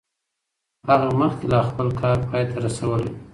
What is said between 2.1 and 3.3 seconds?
پای ته رسولی و.